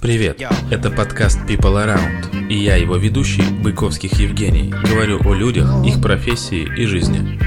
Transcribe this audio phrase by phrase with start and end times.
[0.00, 6.00] Привет, это подкаст People Around, и я его ведущий, Быковских Евгений, говорю о людях, их
[6.00, 7.40] профессии и жизни.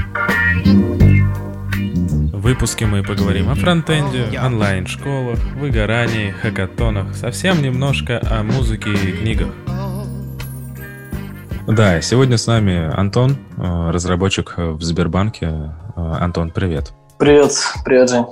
[2.30, 9.48] В выпуске мы поговорим о фронтенде, онлайн-школах, выгорании, хакатонах, совсем немножко о музыке и книгах.
[11.66, 15.72] Да, сегодня с нами Антон, э, разработчик в Сбербанке.
[15.96, 16.92] Э, Антон, привет.
[17.18, 17.52] Привет,
[17.84, 18.26] привет, Жень.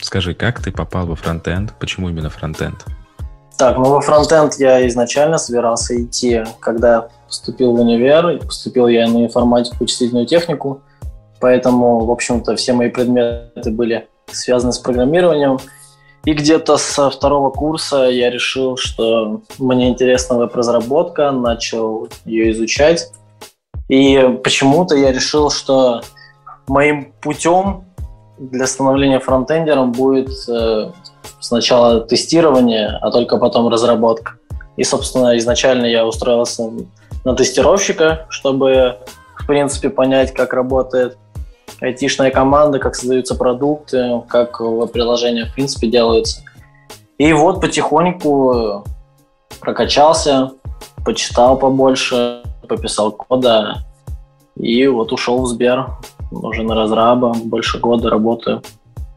[0.00, 1.72] Скажи, как ты попал во фронтенд?
[1.80, 2.84] Почему именно фронтенд?
[3.56, 9.24] Так, ну во фронтенд я изначально собирался идти, когда поступил в универ, поступил я на
[9.24, 10.82] информатику, вычислительную технику,
[11.40, 15.58] поэтому, в общем-то, все мои предметы были связаны с программированием.
[16.26, 23.10] И где-то со второго курса я решил, что мне интересна веб-разработка, начал ее изучать.
[23.88, 26.02] И почему-то я решил, что
[26.68, 27.84] моим путем
[28.38, 30.90] для становления фронтендером будет э,
[31.40, 34.32] сначала тестирование, а только потом разработка.
[34.76, 36.70] И, собственно, изначально я устроился
[37.24, 38.98] на тестировщика, чтобы,
[39.36, 41.16] в принципе, понять, как работает
[41.80, 44.58] айтишная команда, как создаются продукты, как
[44.92, 46.42] приложения в принципе делаются.
[47.18, 48.84] И вот потихоньку
[49.60, 50.52] прокачался,
[51.04, 53.84] почитал побольше, пописал кода,
[54.56, 55.86] и вот ушел в Сбер,
[56.30, 58.62] уже на разраба, больше года работаю.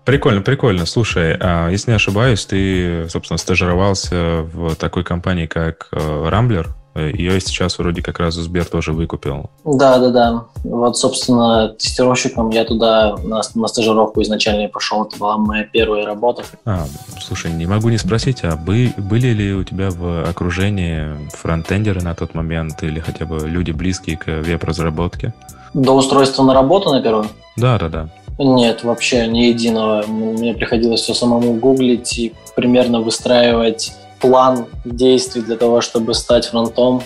[0.05, 0.85] Прикольно, прикольно.
[0.85, 6.67] Слушай, а, если не ошибаюсь, ты, собственно, стажировался в такой компании, как Rambler.
[6.95, 9.49] Э, ее сейчас вроде как раз Сбер тоже выкупил.
[9.63, 10.45] Да, да, да.
[10.63, 15.05] Вот, собственно, тестировщиком я туда на, на стажировку изначально пошел.
[15.05, 16.43] Это была моя первая работа.
[16.65, 16.85] А,
[17.21, 22.15] слушай, не могу не спросить, а бы, были ли у тебя в окружении фронтендеры на
[22.15, 25.33] тот момент или хотя бы люди близкие к веб-разработке?
[25.73, 27.27] До устройства на работу на первую?
[27.55, 28.09] Да, да, да.
[28.37, 30.05] Нет, вообще ни единого.
[30.07, 37.01] Мне приходилось все самому гуглить и примерно выстраивать план действий для того, чтобы стать фронтом,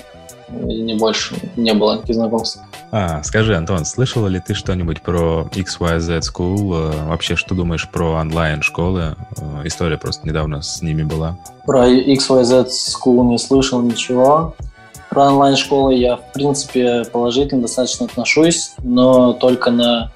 [0.49, 2.59] и не больше не было никаких знакомств.
[2.91, 6.91] А, скажи, Антон, слышала ли ты что-нибудь про XYZ School?
[6.93, 9.15] Э, вообще, что думаешь про онлайн-школы?
[9.37, 11.37] Э, история просто недавно с ними была.
[11.65, 14.55] Про XYZ School не слышал ничего.
[15.13, 20.11] Про онлайн-школы я, в принципе, положительно достаточно отношусь, но только на,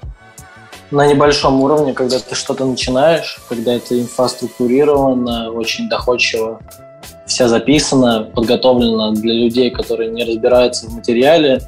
[0.90, 6.58] на небольшом уровне, когда ты что-то начинаешь, когда это инфраструктурировано, очень доходчиво
[7.26, 11.60] вся записана, подготовлена для людей, которые не разбираются в материале.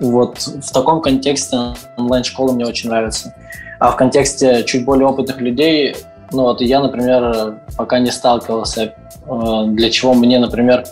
[0.00, 3.34] Вот в таком контексте онлайн-школа мне очень нравится.
[3.80, 5.94] А в контексте чуть более опытных людей,
[6.30, 8.94] ну вот я, например, пока не сталкивался,
[9.26, 10.86] э, для чего мне, например,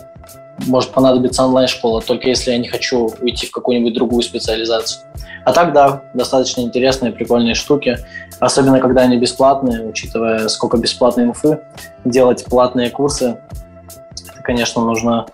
[0.67, 5.03] может понадобиться онлайн-школа, только если я не хочу уйти в какую-нибудь другую специализацию.
[5.45, 7.97] А так, да, достаточно интересные, прикольные штуки,
[8.39, 11.59] особенно когда они бесплатные, учитывая, сколько бесплатной инфы,
[12.05, 13.37] делать платные курсы
[14.41, 15.27] конечно, нужно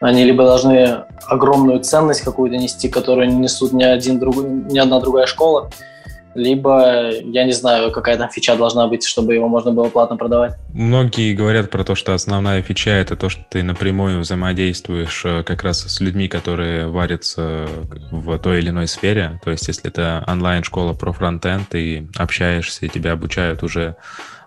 [0.00, 5.00] они либо должны огромную ценность какую-то нести, которую не несут ни, один друг, ни одна
[5.00, 5.70] другая школа,
[6.38, 10.54] либо, я не знаю, какая там фича должна быть, чтобы его можно было платно продавать.
[10.72, 15.62] Многие говорят про то, что основная фича— это то, что ты напрямую взаимодействуешь э, как
[15.64, 17.66] раз с людьми, которые варятся
[18.10, 19.40] в той или иной сфере.
[19.44, 23.96] То есть, если это онлайн-школа про фронтенд, ты общаешься, и тебя обучают уже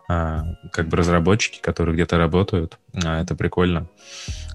[0.08, 2.78] а, как бы разработчики, которые где-то работают.
[3.06, 3.88] А, это прикольно.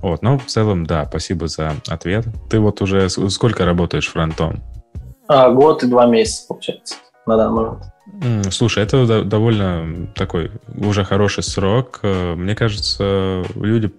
[0.02, 2.26] Вот, но в целом, да, спасибо за ответ.
[2.50, 4.62] Ты вот уже сколько работаешь фронтом?
[5.28, 6.96] А, год и два месяца, получается,
[7.26, 8.53] на данный момент.
[8.53, 12.00] Слушай, это довольно такой уже хороший срок.
[12.03, 13.92] Э, мне кажется, люди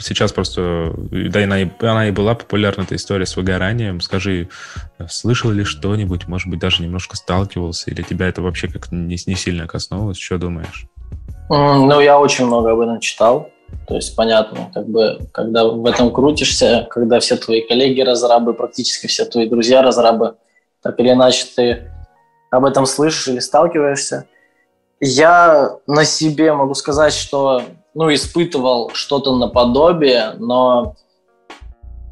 [0.00, 4.00] сейчас просто, да, и она, и, она и была популярна, эта история с выгоранием.
[4.00, 4.48] Скажи,
[5.08, 9.34] слышал ли что-нибудь, может быть, даже немножко сталкивался, или тебя это вообще как не, не
[9.34, 10.18] сильно коснулось?
[10.18, 10.86] Что думаешь?
[11.48, 13.50] Ну, я очень много об этом читал.
[13.86, 19.06] То есть, понятно, как бы, когда в этом крутишься, когда все твои коллеги разрабы, практически
[19.06, 20.34] все твои друзья разрабы,
[20.82, 21.90] так или иначе ты
[22.52, 24.26] об этом слышишь или сталкиваешься.
[25.00, 27.62] Я на себе могу сказать, что
[27.94, 30.94] ну, испытывал что-то наподобие, но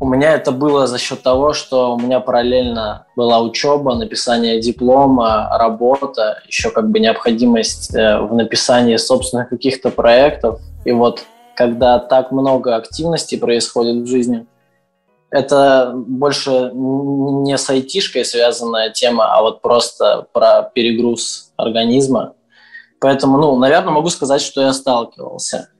[0.00, 5.50] у меня это было за счет того, что у меня параллельно была учеба, написание диплома,
[5.58, 10.58] работа, еще как бы необходимость э, в написании собственных каких-то проектов.
[10.86, 14.46] И вот когда так много активностей происходит в жизни,
[15.30, 22.34] это больше не с айтишкой связанная тема, а вот просто про перегруз организма.
[23.00, 25.70] Поэтому, ну, наверное, могу сказать, что я сталкивался.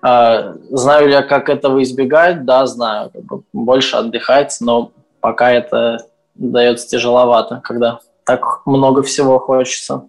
[0.00, 2.44] А, знаю ли я, как этого избегать?
[2.44, 3.10] Да, знаю.
[3.52, 4.90] Больше отдыхать, но
[5.20, 10.04] пока это дается тяжеловато, когда так много всего хочется.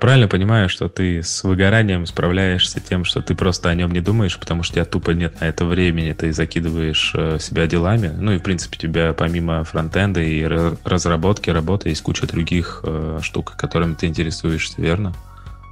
[0.00, 4.38] Правильно понимаю, что ты с выгоранием справляешься тем, что ты просто о нем не думаешь,
[4.38, 8.08] потому что у тебя тупо нет на это времени, ты закидываешь э, себя делами.
[8.16, 10.44] Ну и, в принципе, у тебя помимо фронтенда и
[10.84, 15.14] разработки работы есть куча других э, штук, которыми ты интересуешься, верно?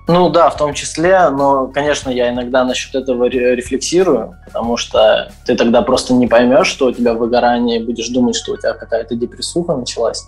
[0.08, 5.56] Ну да, в том числе, но, конечно, я иногда насчет этого рефлексирую, потому что ты
[5.56, 9.14] тогда просто не поймешь, что у тебя выгорание, и будешь думать, что у тебя какая-то
[9.14, 10.24] депрессуха началась.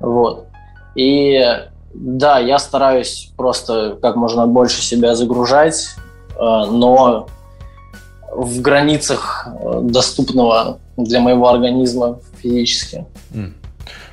[0.00, 0.46] Вот.
[0.94, 1.42] И
[1.92, 5.88] да, я стараюсь просто как можно больше себя загружать,
[6.30, 7.28] э, но
[8.32, 13.04] в границах э, доступного для моего организма физически.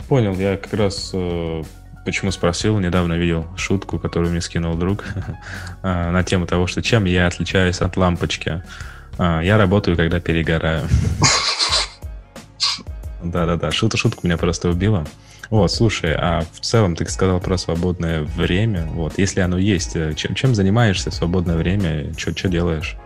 [0.08, 1.64] Понял, я как раз э,
[2.04, 5.04] почему спросил, недавно видел шутку, которую мне скинул друг
[5.84, 8.64] на тему того, что чем я отличаюсь от лампочки.
[9.20, 10.88] Я работаю, когда перегораю.
[13.24, 15.06] Да-да-да, шутка, шутка меня просто убила.
[15.50, 18.88] Вот, слушай, а в целом ты сказал про свободное время.
[18.94, 22.14] Вот, если оно есть, э, чем, чем занимаешься в свободное время?
[22.18, 22.98] Что делаешь?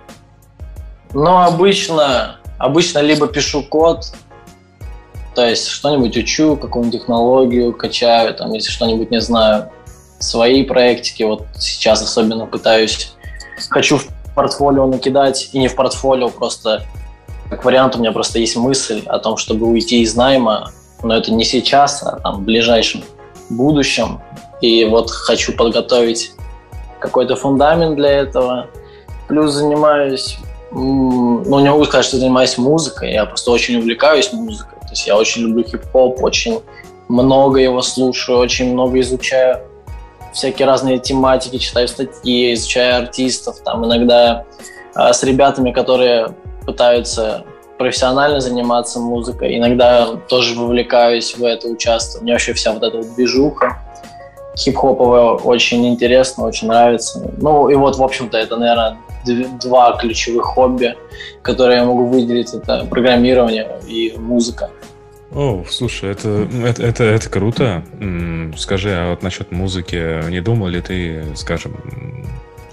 [1.13, 4.13] Ну, обычно, обычно либо пишу код,
[5.35, 9.69] то есть что-нибудь учу, какую-нибудь технологию качаю, там, если что-нибудь не знаю,
[10.19, 11.23] свои проектики.
[11.23, 13.13] Вот сейчас особенно пытаюсь,
[13.69, 16.85] хочу в портфолио накидать, и не в портфолио, просто
[17.49, 20.71] как вариант у меня просто есть мысль о том, чтобы уйти из найма
[21.03, 23.03] но это не сейчас, а там в ближайшем
[23.49, 24.21] будущем.
[24.61, 26.33] И вот хочу подготовить
[26.99, 28.67] какой-то фундамент для этого.
[29.27, 30.37] Плюс занимаюсь,
[30.71, 34.79] ну не могу сказать, что занимаюсь музыкой, я просто очень увлекаюсь музыкой.
[34.81, 36.59] То есть я очень люблю хип-хоп, очень
[37.07, 39.61] много его слушаю, очень много изучаю
[40.33, 44.45] всякие разные тематики, читаю статьи, изучаю артистов, там иногда
[44.95, 47.45] э, с ребятами, которые пытаются
[47.81, 49.57] профессионально заниматься музыкой.
[49.57, 52.23] Иногда тоже вовлекаюсь в это, участвую.
[52.23, 53.79] Мне вообще вся вот эта вот движуха
[54.57, 57.31] хип-хоповая очень интересно, очень нравится.
[57.37, 58.97] Ну и вот, в общем-то, это, наверное,
[59.61, 60.95] два ключевых хобби,
[61.41, 62.53] которые я могу выделить.
[62.53, 64.69] Это программирование и музыка.
[65.33, 67.83] О, слушай, это, это, это, это круто.
[68.57, 71.77] Скажи, а вот насчет музыки, не думал ли ты, скажем,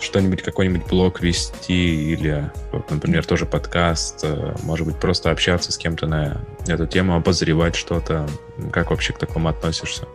[0.01, 2.51] что-нибудь, какой-нибудь блог вести или,
[2.91, 8.27] например, тоже подкаст, э, может быть, просто общаться с кем-то на эту тему, обозревать что-то.
[8.73, 10.07] Как вообще к такому относишься?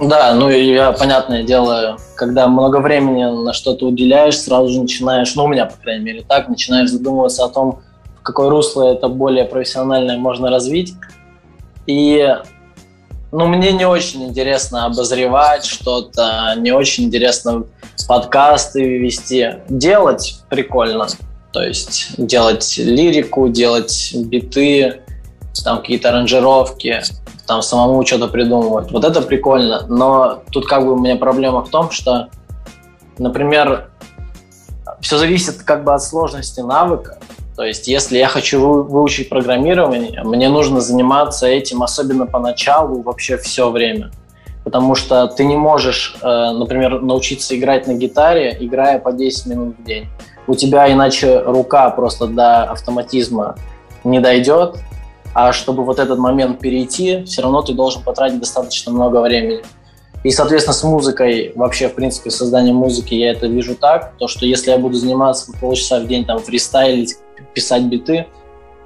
[0.00, 5.34] Да, ну и я, понятное дело, когда много времени на что-то уделяешь, сразу же начинаешь,
[5.34, 7.80] ну у меня, по крайней мере, так, начинаешь задумываться о том,
[8.18, 10.94] в какое русло это более профессиональное можно развить.
[11.86, 12.34] И
[13.32, 17.64] ну, мне не очень интересно обозревать что-то, не очень интересно
[18.04, 19.56] подкасты вести.
[19.68, 21.06] Делать прикольно.
[21.52, 25.02] То есть делать лирику, делать биты,
[25.64, 27.02] там какие-то аранжировки,
[27.46, 28.92] там самому что-то придумывать.
[28.92, 29.84] Вот это прикольно.
[29.88, 32.28] Но тут как бы у меня проблема в том, что,
[33.18, 33.90] например,
[35.00, 37.18] все зависит как бы от сложности навыка.
[37.56, 43.70] То есть, если я хочу выучить программирование, мне нужно заниматься этим, особенно поначалу, вообще все
[43.70, 44.12] время.
[44.64, 49.76] Потому что ты не можешь, э, например, научиться играть на гитаре, играя по 10 минут
[49.78, 50.06] в день.
[50.46, 53.56] У тебя иначе рука просто до автоматизма
[54.04, 54.76] не дойдет,
[55.32, 59.62] а чтобы вот этот момент перейти, все равно ты должен потратить достаточно много времени.
[60.22, 64.44] И, соответственно, с музыкой, вообще, в принципе, созданием музыки я это вижу так, то, что
[64.44, 67.16] если я буду заниматься полчаса в день, там, фристайлить,
[67.54, 68.26] писать биты,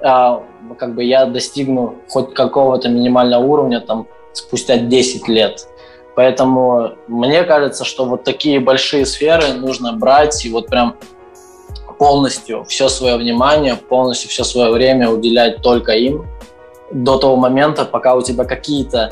[0.01, 0.43] а,
[0.77, 5.67] как бы я достигну хоть какого-то минимального уровня там спустя 10 лет.
[6.15, 10.95] Поэтому мне кажется, что вот такие большие сферы нужно брать и вот прям
[11.97, 16.25] полностью все свое внимание, полностью все свое время уделять только им
[16.91, 19.11] до того момента, пока у тебя какие-то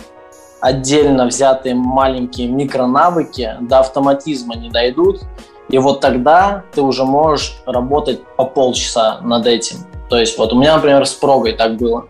[0.62, 5.22] отдельно взятые маленькие микронавыки до автоматизма не дойдут,
[5.70, 9.78] и вот тогда ты уже можешь работать по полчаса над этим.
[10.10, 12.08] То есть вот у меня, например, с прогой так было.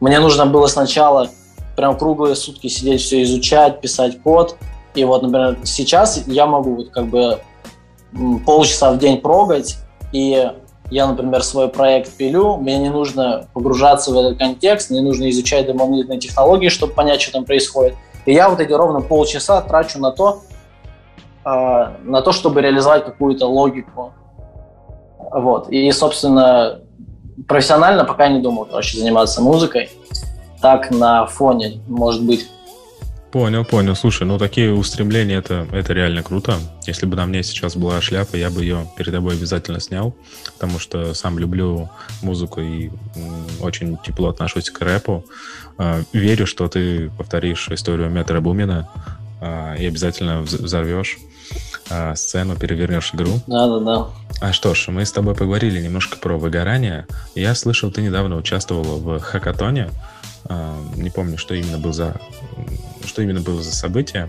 [0.00, 1.28] Мне нужно было сначала
[1.76, 4.56] прям круглые сутки сидеть, все изучать, писать код.
[4.94, 7.38] И вот, например, сейчас я могу вот как бы
[8.44, 9.76] полчаса в день прогать,
[10.12, 10.50] и
[10.90, 15.66] я, например, свой проект пилю, мне не нужно погружаться в этот контекст, не нужно изучать
[15.66, 17.94] дополнительные технологии, чтобы понять, что там происходит.
[18.24, 20.40] И я вот эти ровно полчаса трачу на то,
[21.44, 24.12] э, на то, чтобы реализовать какую-то логику.
[25.18, 25.68] Вот.
[25.70, 26.80] И, собственно,
[27.48, 29.90] профессионально пока не думал, короче, заниматься музыкой.
[30.66, 32.48] Так, на фоне, может быть,
[33.30, 33.94] Понял, понял.
[33.94, 36.56] Слушай, ну такие устремления это, это реально круто.
[36.88, 40.16] Если бы на мне сейчас была шляпа, я бы ее перед тобой обязательно снял,
[40.54, 41.88] потому что сам люблю
[42.20, 42.90] музыку и
[43.60, 45.24] очень тепло отношусь к рэпу.
[45.78, 48.88] А, верю, что ты повторишь историю Метра Бумина.
[49.78, 51.18] и обязательно взорвешь
[52.16, 53.40] сцену, перевернешь игру.
[53.46, 54.06] Да, да, да.
[54.40, 57.06] А что ж, мы с тобой поговорили немножко про выгорание.
[57.36, 59.90] Я слышал, ты недавно участвовала в хакатоне.
[60.96, 62.20] Не помню, что именно был за
[63.06, 64.28] что именно было за событие.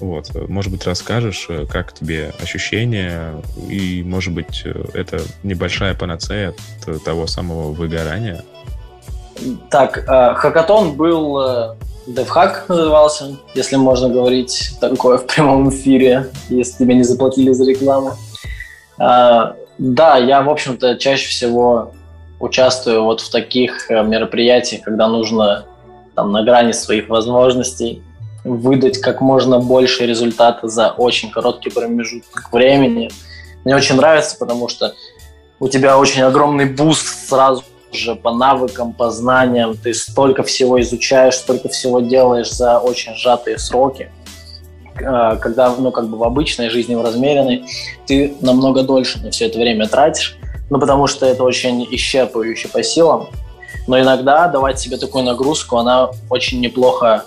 [0.00, 0.34] Вот.
[0.48, 6.54] Может быть, расскажешь, э, как тебе ощущения, и, может быть, э, это небольшая панацея
[6.86, 8.44] от того самого выгорания?
[9.70, 11.38] Так, э, хакатон был
[12.06, 18.14] DevHack назывался, если можно говорить такое в прямом эфире, если тебе не заплатили за рекламу.
[18.98, 21.92] Да, я, в общем-то, чаще всего
[22.44, 25.64] участвую вот в таких мероприятиях, когда нужно
[26.14, 28.02] там на грани своих возможностей
[28.44, 33.10] выдать как можно больше результата за очень короткий промежуток времени.
[33.64, 34.94] Мне очень нравится, потому что
[35.58, 39.76] у тебя очень огромный буст сразу же по навыкам, по знаниям.
[39.76, 44.10] Ты столько всего изучаешь, столько всего делаешь за очень сжатые сроки.
[45.02, 47.64] А, когда, ну, как бы в обычной жизни, в размеренной,
[48.06, 50.36] ты намного дольше на все это время тратишь,
[50.74, 53.28] ну, потому что это очень исчерпывающе по силам.
[53.86, 57.24] Но иногда давать себе такую нагрузку, она очень неплохо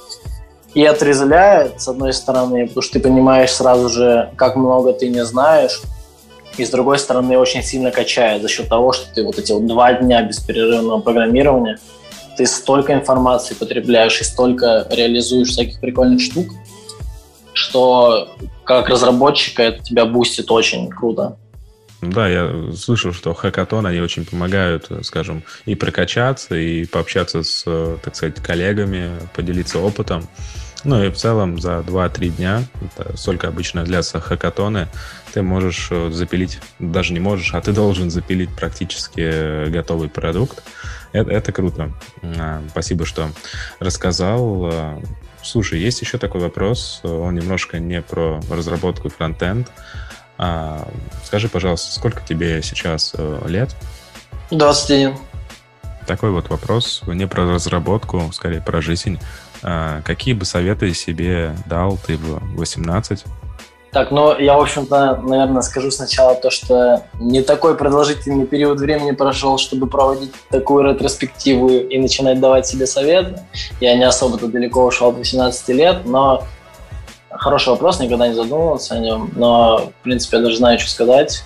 [0.74, 5.24] и отрезвляет, с одной стороны, потому что ты понимаешь сразу же, как много ты не
[5.24, 5.82] знаешь,
[6.58, 9.66] и с другой стороны, очень сильно качает за счет того, что ты вот эти вот
[9.66, 11.80] два дня бесперерывного программирования,
[12.36, 16.48] ты столько информации потребляешь и столько реализуешь всяких прикольных штук,
[17.54, 18.27] что
[18.66, 21.38] как разработчика это тебя бустит очень круто.
[22.01, 27.63] Да, я слышал, что хакатон, они очень помогают, скажем, и прокачаться, и пообщаться с,
[28.04, 30.27] так сказать, коллегами, поделиться опытом.
[30.84, 34.88] Ну и в целом за 2-3 дня, это сколько обычно длятся хакатоны,
[35.34, 40.63] ты можешь э, запилить, даже не можешь, а ты должен запилить практически готовый продукт.
[41.13, 41.92] Это, это круто.
[42.22, 43.30] А, спасибо, что
[43.80, 45.01] рассказал.
[45.44, 49.72] Слушай, есть еще такой вопрос, он немножко не про разработку фронтенд.
[50.38, 50.88] А,
[51.24, 53.75] скажи, пожалуйста, сколько тебе сейчас э, лет?
[54.51, 55.15] 21.
[56.06, 59.20] Такой вот вопрос, не про разработку, скорее про жизнь.
[59.63, 63.25] А, какие бы советы себе дал ты в 18?
[63.91, 69.12] Так, ну, я, в общем-то, наверное, скажу сначала то, что не такой продолжительный период времени
[69.12, 73.39] прошел, чтобы проводить такую ретроспективу и начинать давать себе советы.
[73.79, 76.44] Я не особо-то далеко ушел от 18 лет, но
[77.39, 81.44] хороший вопрос, никогда не задумывался о нем, но, в принципе, я даже знаю, что сказать.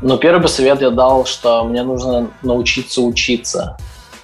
[0.00, 3.76] Но первый бы совет я дал, что мне нужно научиться учиться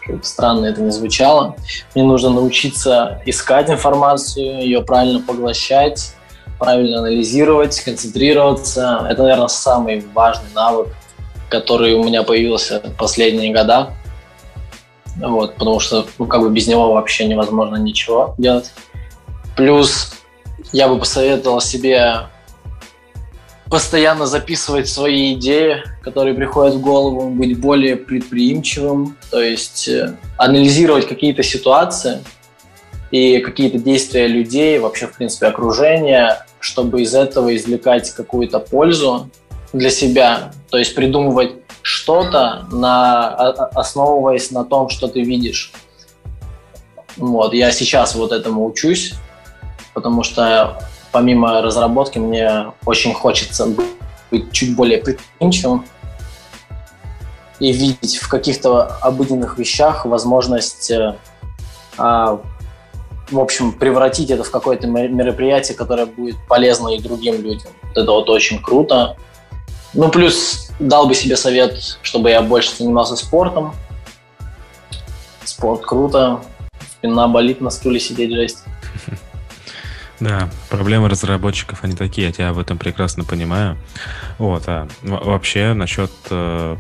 [0.07, 1.57] как странно это не звучало.
[1.95, 6.15] Мне нужно научиться искать информацию, ее правильно поглощать,
[6.59, 9.07] правильно анализировать, концентрироваться.
[9.09, 10.89] Это, наверное, самый важный навык,
[11.49, 13.93] который у меня появился в последние года.
[15.17, 18.73] Вот, потому что ну, как бы без него вообще невозможно ничего делать.
[19.57, 20.13] Плюс
[20.75, 22.27] я бы посоветовал себе
[23.71, 31.07] постоянно записывать свои идеи, которые приходят в голову, быть более предприимчивым, то есть э, анализировать
[31.07, 32.25] какие-то ситуации
[33.13, 39.31] и какие-то действия людей, вообще, в принципе, окружения, чтобы из этого извлекать какую-то пользу
[39.73, 41.53] для себя, то есть придумывать
[41.83, 43.29] что-то, на,
[43.75, 45.71] основываясь на том, что ты видишь.
[47.17, 49.15] Вот, я сейчас вот этому учусь,
[49.95, 50.79] потому что
[51.13, 55.87] помимо разработки, мне очень хочется быть чуть более предприимчивым
[57.61, 61.15] и видеть в каких-то обыденных вещах возможность, э,
[61.97, 62.41] а,
[63.31, 67.71] в общем, превратить это в какое-то мероприятие, которое будет полезно и другим людям.
[67.95, 69.17] Это вот очень круто.
[69.93, 73.73] Ну, плюс дал бы себе совет, чтобы я больше занимался спортом.
[75.45, 76.41] Спорт круто.
[76.99, 78.65] Спина болит, на стуле сидеть жесть.
[80.21, 83.77] Да, проблемы разработчиков, они такие, я тебя в этом прекрасно понимаю.
[84.39, 86.77] Вот, а вообще насчет э,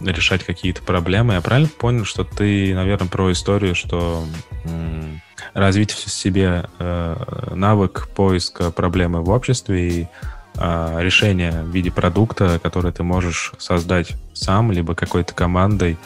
[0.00, 4.24] решать какие-то проблемы, я правильно понял, что ты, наверное, про историю, что
[4.64, 5.20] м,
[5.54, 10.08] развить в себе э, навык поиска проблемы в обществе и
[10.56, 15.96] э, решения в виде продукта, который ты можешь создать сам, либо какой-то командой,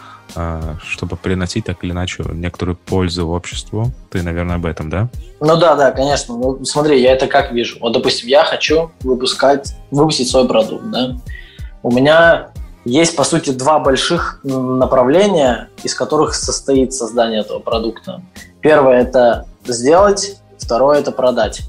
[0.82, 3.92] чтобы приносить так или иначе некоторую пользу обществу.
[4.10, 5.08] Ты, наверное, об этом, да?
[5.40, 6.36] Ну да, да, конечно.
[6.36, 7.78] Ну, смотри, я это как вижу.
[7.80, 11.16] Вот, допустим, я хочу выпускать, выпустить свой продукт, да.
[11.82, 12.50] У меня
[12.84, 18.22] есть, по сути, два больших направления, из которых состоит создание этого продукта.
[18.60, 21.62] Первое– это сделать, второе– это продать.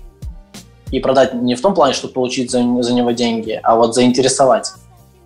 [0.92, 4.72] И продать не в том плане, чтобы получить за, за него деньги, а вот заинтересовать.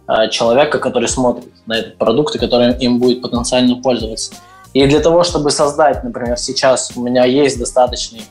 [0.05, 4.33] Э, человека, который смотрит на этот продукт и который им будет потенциально пользоваться.
[4.74, 8.24] И для того, чтобы создать, например, сейчас у меня есть достаточный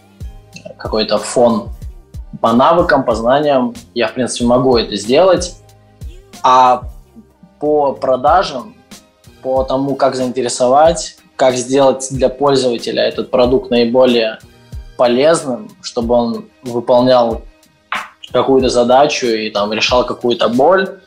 [0.77, 1.71] какой-то фон
[2.43, 5.57] по навыкам, по знаниям я, в принципе, могу это сделать.
[6.43, 6.83] А
[7.59, 8.75] по продажам,
[9.43, 14.41] по тому, как заинтересовать, как сделать для пользователя этот продукт наиболее
[14.99, 17.41] полезным, чтобы он выполнял
[18.31, 21.01] какую-то задачу и там решал какую-то боль,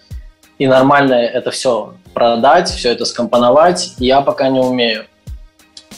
[0.58, 5.06] и нормально это все продать, все это скомпоновать, я пока не умею.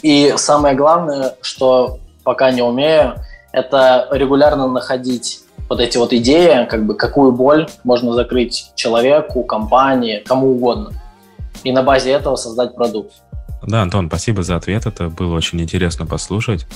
[0.01, 3.15] И самое главное, что пока не умею,
[3.51, 10.23] это регулярно находить вот эти вот идеи, как бы какую боль можно закрыть человеку, компании,
[10.25, 10.91] кому угодно.
[11.63, 13.13] И на базе этого создать продукт.
[13.61, 14.85] Да, Антон, спасибо за ответ.
[14.85, 16.67] Это было очень интересно послушать,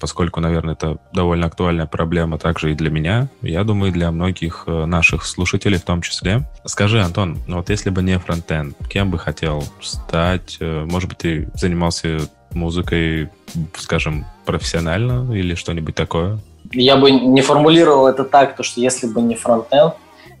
[0.00, 4.64] поскольку, наверное, это довольно актуальная проблема также и для меня, я думаю, и для многих
[4.66, 6.48] э, наших слушателей в том числе.
[6.64, 10.58] Скажи, Антон, ну вот если бы не фронтенд, кем бы хотел стать?
[10.60, 12.20] Э, может быть, ты занимался
[12.52, 13.30] музыкой,
[13.76, 16.38] скажем, профессионально или что-нибудь такое?
[16.72, 19.94] Я бы не формулировал это так, то что если бы не фронтенд,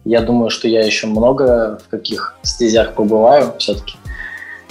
[0.04, 3.96] я думаю, что я еще много в каких стезях побываю все-таки.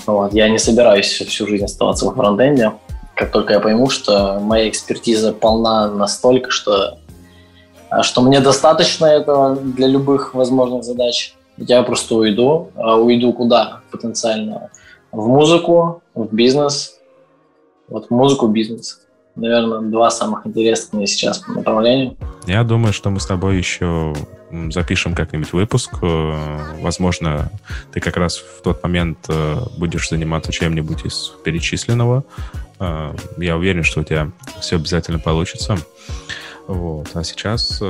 [0.05, 0.33] Вот.
[0.33, 2.74] Я не собираюсь всю жизнь оставаться во фронтенде.
[3.15, 6.98] Как только я пойму, что моя экспертиза полна настолько, что,
[8.01, 12.72] что мне достаточно этого для любых возможных задач, я просто уйду.
[12.75, 14.72] А уйду куда потенциально?
[15.12, 16.98] В музыку, в бизнес.
[17.88, 19.03] Вот в музыку, бизнес
[19.36, 22.17] наверное, два самых интересных мне сейчас по направлению.
[22.45, 24.13] Я думаю, что мы с тобой еще
[24.69, 25.95] запишем как-нибудь выпуск.
[26.01, 27.51] Э, возможно,
[27.91, 32.24] ты как раз в тот момент э, будешь заниматься чем-нибудь из перечисленного.
[32.79, 34.31] Э, я уверен, что у тебя
[34.62, 35.77] все обязательно получится.
[36.67, 37.10] Вот.
[37.13, 37.81] А сейчас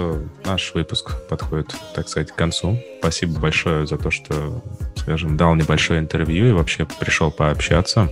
[0.46, 2.80] наш выпуск подходит, так сказать, к концу.
[3.00, 4.64] Спасибо большое за то, что,
[4.96, 8.10] скажем, дал небольшое интервью и вообще пришел пообщаться.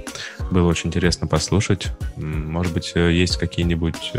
[0.51, 1.87] Было очень интересно послушать.
[2.15, 4.13] Может быть, есть какие-нибудь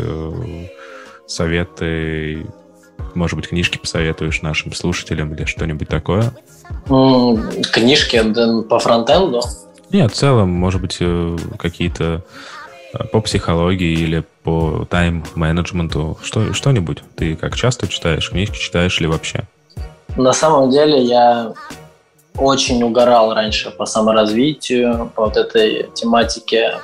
[1.27, 2.45] советы,
[3.13, 6.33] может быть, книжки посоветуешь нашим слушателям или что-нибудь такое?
[6.85, 8.21] Книжки
[8.63, 9.41] по фронтенду?
[9.91, 12.23] Нет, в целом, может быть, э, какие-то
[13.11, 16.17] по психологии или по тайм-менеджменту?
[16.23, 16.99] Что, что-нибудь?
[17.15, 18.29] Ты как часто читаешь?
[18.29, 19.43] Книжки читаешь или вообще?
[20.15, 21.53] На самом деле я
[22.37, 26.79] очень угорал раньше по саморазвитию, по вот этой тематике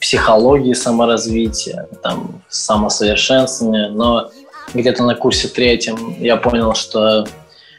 [0.00, 4.30] психологии саморазвития, там, самосовершенствования, но
[4.74, 7.26] где-то на курсе третьем я понял, что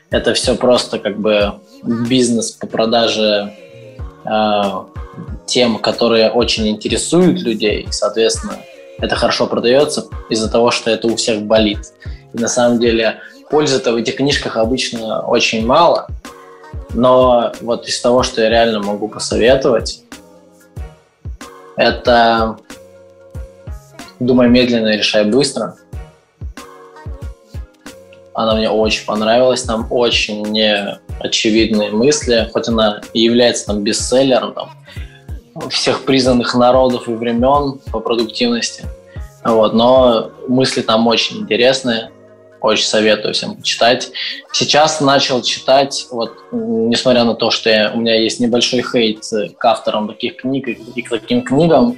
[0.09, 3.53] это все просто как бы бизнес по продаже
[4.25, 4.61] э,
[5.45, 8.57] тем, которые очень интересуют людей, соответственно,
[8.99, 11.79] это хорошо продается из-за того, что это у всех болит.
[12.33, 16.07] И на самом деле пользы-то в этих книжках обычно очень мало,
[16.93, 20.03] но вот из того, что я реально могу посоветовать,
[21.75, 22.57] это
[24.19, 25.75] «Думай медленно, решай быстро».
[28.39, 34.69] Она мне очень понравилась, там очень неочевидные мысли, хоть она и является там бестселлером, там,
[35.69, 38.85] всех признанных народов и времен по продуктивности.
[39.43, 42.11] Вот, но мысли там очень интересные,
[42.61, 44.09] очень советую всем почитать.
[44.53, 49.19] Сейчас начал читать, вот, несмотря на то, что я, у меня есть небольшой хейт
[49.57, 51.97] к авторам таких книг и к таким книгам,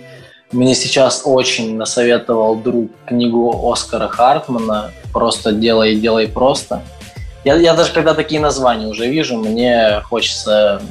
[0.51, 6.81] мне сейчас очень насоветовал друг книгу Оскара Хартмана «Просто делай, делай просто».
[7.43, 10.81] Я, я даже когда такие названия уже вижу, мне хочется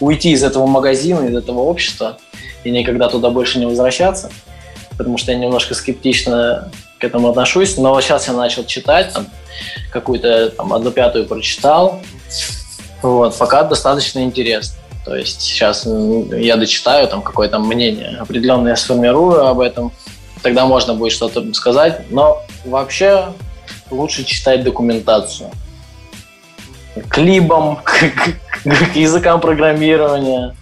[0.00, 2.18] уйти из этого магазина, из этого общества
[2.64, 4.30] и никогда туда больше не возвращаться,
[4.98, 9.26] потому что я немножко скептично к этому отношусь, но сейчас я начал читать, там,
[9.92, 12.00] какую-то там, одну пятую прочитал,
[13.02, 14.76] вот, пока достаточно интересно.
[15.04, 19.92] То есть сейчас я дочитаю, там какое-то мнение определенное сформирую об этом,
[20.42, 23.32] тогда можно будет что-то сказать, но вообще
[23.90, 25.50] лучше читать документацию.
[27.08, 30.54] К либам, к, к языкам программирования.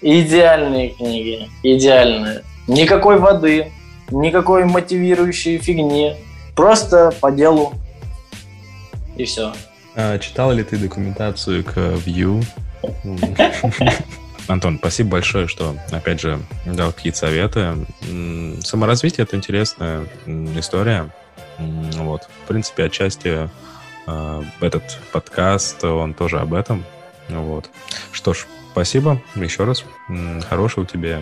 [0.00, 2.42] Идеальные книги, идеальные.
[2.66, 3.72] Никакой воды,
[4.10, 6.16] никакой мотивирующей фигни.
[6.56, 7.74] Просто по делу.
[9.16, 9.52] И все.
[9.94, 12.44] А, читал ли ты документацию к Vue?
[14.48, 17.74] Антон, спасибо большое, что, опять же, дал какие-то советы.
[18.62, 20.06] Саморазвитие— это интересная
[20.56, 21.10] история.
[21.58, 22.28] Вот.
[22.44, 23.48] В принципе, отчасти
[24.06, 26.84] а, этот подкаст, он тоже об этом.
[27.28, 27.70] Вот.
[28.10, 29.84] Что ж, спасибо еще раз.
[30.48, 31.20] Хорошего тебе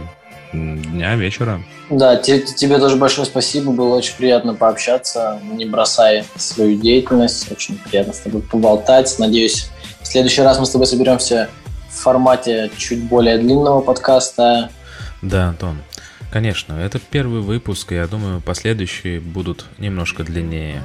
[0.53, 1.63] дня, вечера.
[1.91, 3.73] Да, тебе, тебе тоже большое спасибо.
[3.73, 5.41] Было очень приятно пообщаться.
[5.53, 7.51] Не бросай свою деятельность.
[7.51, 9.15] Очень приятно с тобой поболтать.
[9.19, 11.49] Надеюсь, в следующий раз мы с тобой соберемся
[11.89, 14.71] в формате чуть более длинного подкаста.
[15.23, 15.79] Да, Антон.
[16.31, 20.81] Конечно, это первый выпуск, и я думаю, последующие будут немножко длиннее.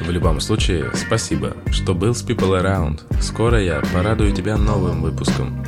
[0.00, 3.20] В любом случае, спасибо, что был с People Around.
[3.20, 5.62] Скоро я порадую тебя новым выпуском.